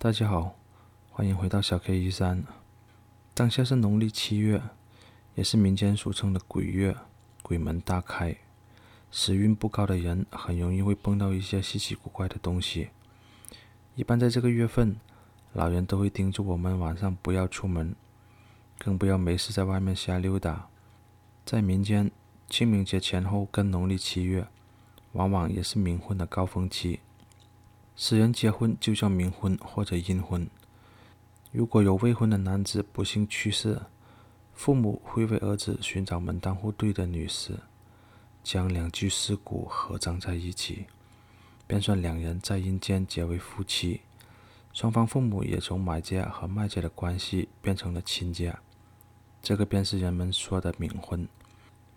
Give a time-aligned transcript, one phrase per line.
[0.00, 0.54] 大家好，
[1.10, 2.44] 欢迎回到小 K 一三。
[3.34, 4.62] 当下是农历七月，
[5.34, 6.96] 也是民间俗称的鬼月，
[7.42, 8.36] 鬼门大开。
[9.10, 12.90] 时运不高的人，很容易会碰到一些稀奇古怪的东西。
[13.96, 15.00] 一般在这个月份，
[15.52, 17.96] 老人都会叮嘱我们晚上不要出门，
[18.78, 20.68] 更不要没事在外面瞎溜达。
[21.44, 22.08] 在民间，
[22.48, 24.46] 清明节前后跟农历七月，
[25.14, 27.00] 往往也是冥婚的高峰期。
[28.00, 30.48] 使人结婚就叫冥婚或者阴婚。
[31.50, 33.82] 如果有未婚的男子不幸去世，
[34.54, 37.58] 父母会为儿子寻找门当户对的女士，
[38.44, 40.86] 将两具尸骨合葬在一起，
[41.66, 44.02] 便算两人在阴间结为夫妻。
[44.72, 48.60] 双方父母也从买家和卖家的关系变成了亲家。
[49.42, 51.26] 这个便是人们说的冥婚。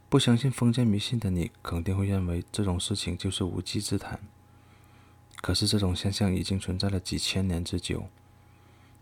[0.09, 4.20] 不相信封建迷信的你，肯定会认为这种事情就是无稽之谈。
[5.41, 8.05] 可是这种现象已经存在了几千年之久，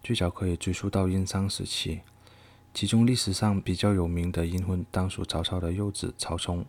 [0.02, 2.00] 最早可以追溯到殷商时期。
[2.74, 6.66] 其中历史上比较有名的阴婚，当属曹操的幼子曹冲，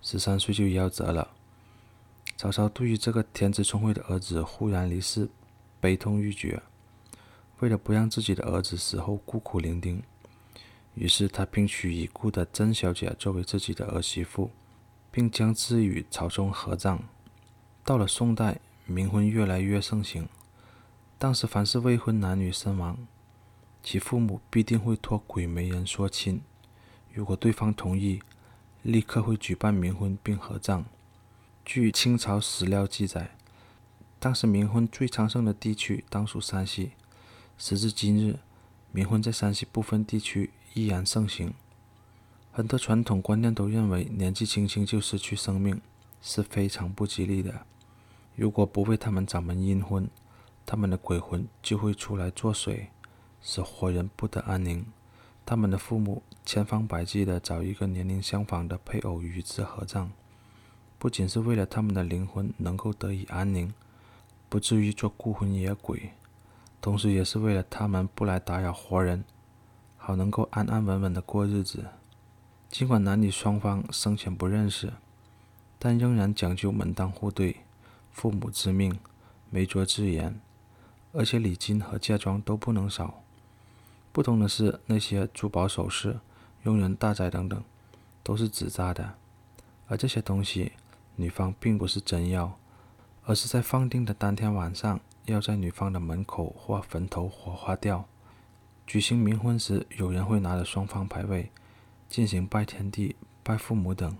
[0.00, 1.34] 十三岁就夭折了。
[2.36, 5.28] 曹操对于这个天资聪慧的儿子忽然离世，
[5.80, 6.62] 悲痛欲绝。
[7.58, 10.02] 为了不让自己的儿子死后孤苦伶仃，
[10.94, 14.52] 于是他聘娶已故的曾小姐作为自己的儿媳妇，
[15.10, 17.02] 并将之与曹冲合葬。
[17.82, 20.28] 到了宋代，冥婚越来越盛行。
[21.18, 22.96] 当时凡是未婚男女身亡，
[23.82, 26.40] 其父母必定会托鬼媒人说亲，
[27.12, 28.22] 如果对方同意，
[28.82, 30.86] 立刻会举办冥婚并合葬。
[31.64, 33.36] 据清朝史料记载，
[34.18, 36.92] 当时冥婚最昌盛的地区当属山西，
[37.58, 38.38] 时至今日，
[38.94, 41.52] 冥婚在山西部分地区依然盛行。
[42.50, 45.80] 很多传统观念都认为，年纪轻轻就失去生命
[46.22, 47.66] 是非常不吉利的。
[48.38, 50.08] 如果不为他们掌门阴婚，
[50.64, 52.86] 他们的鬼魂就会出来作祟，
[53.42, 54.86] 使活人不得安宁。
[55.44, 60.10] 他们的父母千方百计地找一个年龄相仿的配偶与之合葬，
[61.00, 63.74] 不仅是为了他们的灵魂能够得以安宁，
[64.48, 66.12] 不至于做孤魂野鬼。
[66.80, 69.24] 同时，也是为了他们不来打扰活人，
[69.96, 71.86] 好能够安安稳稳的过日子。
[72.68, 74.92] 尽管男女双方生前不认识，
[75.76, 77.56] 但仍然讲究门当户对、
[78.10, 78.98] 父母之命、
[79.50, 80.40] 媒妁之言，
[81.12, 83.22] 而且礼金和嫁妆都不能少。
[84.12, 86.18] 不同的是，那些珠宝首饰、
[86.64, 87.62] 佣人大宅等等，
[88.22, 89.14] 都是纸扎的，
[89.86, 90.72] 而这些东西，
[91.16, 92.58] 女方并不是真要，
[93.24, 95.00] 而是在放定的当天晚上。
[95.32, 98.06] 要在女方的门口或坟头火化掉。
[98.86, 101.50] 举行冥婚时，有人会拿着双方牌位
[102.08, 104.16] 进行拜天地、拜父母等。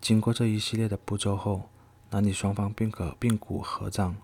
[0.00, 1.68] 经过这一系列的步骤后，
[2.12, 4.14] 男女双方便可并骨合葬。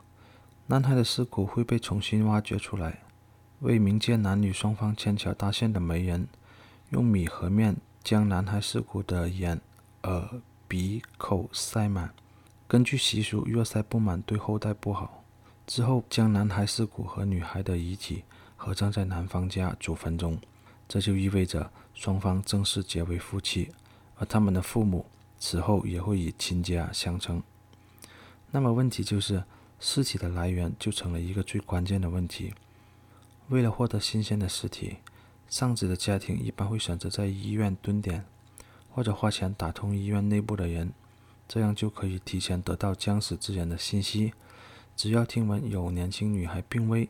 [0.67, 2.99] 男孩的尸骨会被重新挖掘出来，
[3.61, 6.29] 为冥界男女双方牵桥搭线的媒人，
[6.91, 9.59] 用米和面将男孩尸骨的眼、
[10.03, 12.13] 耳、鼻、口塞满。
[12.67, 15.25] 根据习俗，若塞不满，对后代不好。
[15.67, 20.39] 之后，将男孩尸骨和女孩的遗体合葬在男方家祖坟中，
[20.87, 23.71] 这就意味着双方正式结为夫妻，
[24.17, 25.07] 而他们的父母
[25.39, 27.43] 此后也会以亲家相称。
[28.51, 29.45] 那么问题就是，
[29.79, 32.55] 尸体的来源就成了一个最关键的问题。
[33.49, 34.97] 为了获得新鲜的尸体，
[35.49, 38.25] 丧子的家庭一般会选择在医院蹲点，
[38.91, 40.93] 或者花钱打通医院内部的人，
[41.47, 44.33] 这样就可以提前得到将死之人的信息。
[44.97, 47.09] 只要听闻有年轻女孩病危，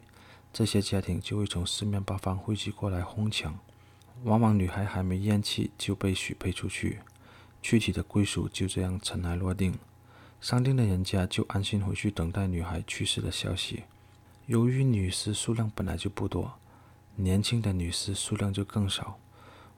[0.53, 3.59] 这些家庭就会从四面八方汇集过来哄抢。
[4.25, 6.99] 往往女孩还没咽气就被许配出去，
[7.63, 9.79] 具体的归属就这样尘埃落定。
[10.41, 13.85] 商定的人家就安心回去等待女孩去世的消息。
[14.47, 16.59] 由于女尸数量本来就不多，
[17.17, 19.19] 年轻的女尸数量就更少，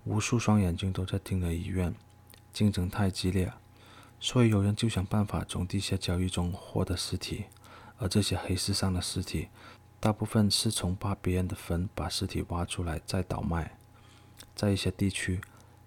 [0.04, 1.94] 无数双眼睛都在盯着医院，
[2.53, 3.53] 竞争太激烈，
[4.21, 7.47] 所以有人就想办法从地下交易中获得尸体。
[7.97, 9.48] 而这些黑市上的尸体，
[9.98, 13.77] 大部分是从扒别人的坟把尸体挖出来再倒卖。
[14.54, 15.41] 在一些地区，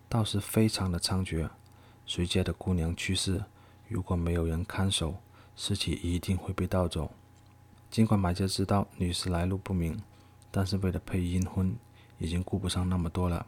[0.09, 1.49] 倒是非常的猖獗。
[2.05, 3.43] 谁家的姑娘去世，
[3.87, 5.15] 如果没有人看守，
[5.55, 7.11] 尸体一定会被盗走。
[7.91, 10.01] 尽管买家知道女尸来路不明，
[10.49, 11.75] 但是为了配阴婚，
[12.17, 13.45] 已经顾不上那么多了，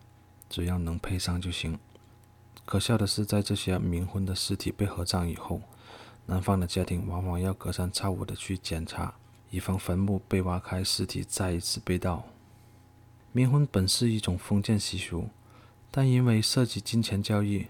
[0.49, 1.79] 只要能配上就行。
[2.63, 5.61] 可笑的是，在这些冥婚的尸体被合葬以后，
[6.27, 9.15] 男方的家庭往往要隔三差五的去检查，
[9.49, 12.23] 以防坟墓被挖开，尸体再一次被盗。
[13.33, 15.29] 冥婚本是一种封建习俗，
[15.91, 17.67] 但因为涉及金钱交易，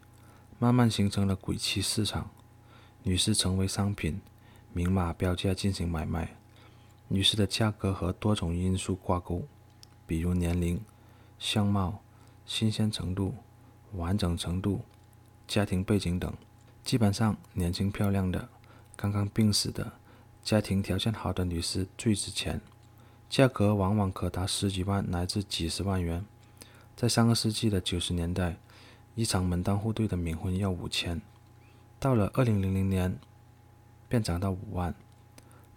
[0.59, 2.29] 慢慢形成了鬼妻市场，
[3.07, 4.19] 女尸成为商品，
[4.73, 6.35] 明码标价进行买卖。
[7.07, 9.43] 女士的价格和多种因素挂钩，
[10.07, 10.81] 比如年龄、
[11.37, 12.01] 相貌、
[12.47, 13.35] 新鲜程度、
[13.93, 14.81] 完整程度、
[15.47, 16.33] 家庭背景等。
[16.83, 18.49] 基本上，年轻漂亮的、
[18.95, 19.91] 刚刚病死的、
[20.43, 22.59] 家庭条件好的女士最值钱，
[23.29, 26.25] 价格往往可达十几万乃至几十万元。
[26.95, 28.57] 在上个世纪的九十年代，
[29.13, 31.21] 一场门当户对的冥婚要五千，
[31.99, 33.17] 到了二零零零年，
[34.07, 34.93] 便涨到五万，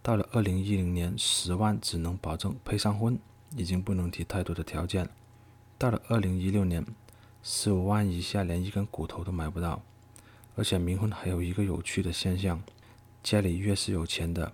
[0.03, 3.19] 到了二零一零年，十万只能保证配上婚，
[3.57, 5.09] 已经不能提太多的条件。
[5.79, 6.85] 到了二零一六年，
[7.43, 9.81] 十五万以下连一根骨头都买不到。
[10.57, 12.61] 而且冥婚还有一个有趣的现象，
[13.23, 14.53] 家里越是有钱的，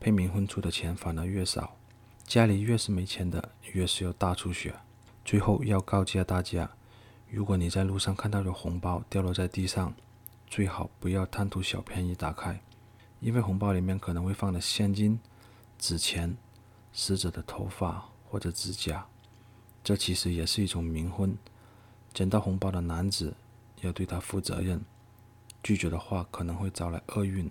[0.00, 1.76] 配冥婚出的钱反而越少；
[2.26, 4.74] 家里越是没钱的，越是有大出血。
[5.24, 6.70] 最后要告诫大家，
[7.28, 9.92] 如果你在路上看到有红包掉落在地上，
[10.52, 12.60] 最好不要贪图小便宜打开。
[13.20, 15.18] 因为红包里面可能会放的现金、
[15.78, 16.36] 纸钱、
[16.92, 19.06] 死者的头发或者指甲，
[19.82, 21.34] 这其实也是一种冥婚。
[22.12, 23.32] 捡到红包的男子
[23.80, 24.84] 要对他负责任，
[25.62, 27.50] 拒绝的话可能会招来厄运。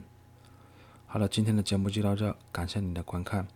[1.08, 3.48] 好了，今天的节目就到这，感谢您的观看。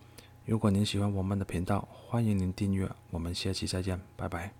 [0.44, 2.89] 如果您喜欢我们的频道，欢迎您订阅。
[3.12, 4.56] 我们下期再见，拜拜。